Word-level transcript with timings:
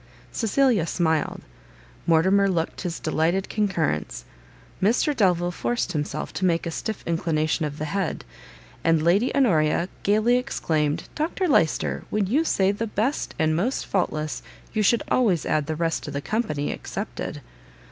Cecilia 0.31 0.87
smiled; 0.87 1.41
Mortimer 2.07 2.49
looked 2.49 2.81
his 2.81 2.99
delighted 2.99 3.49
concurrence; 3.49 4.25
Mr 4.81 5.15
Delvile 5.15 5.51
forced 5.51 5.91
himself 5.91 6.33
to 6.33 6.43
make 6.43 6.65
a 6.65 6.71
stiff 6.71 7.03
inclination 7.05 7.65
of 7.65 7.77
the 7.77 7.85
head; 7.85 8.25
and 8.83 9.03
Lady 9.03 9.31
Honoria 9.35 9.89
gaily 10.01 10.37
exclaimed, 10.37 11.03
"Dr 11.13 11.47
Lyster, 11.47 12.03
when 12.09 12.25
you 12.25 12.43
say 12.43 12.71
the 12.71 12.87
best 12.87 13.35
and 13.37 13.51
the 13.51 13.61
most 13.63 13.85
faultless, 13.85 14.41
you 14.73 14.81
should 14.81 15.03
always 15.11 15.45
add 15.45 15.67
the 15.67 15.75
rest 15.75 16.07
of 16.07 16.13
the 16.15 16.19
company 16.21 16.71
excepted." 16.71 17.41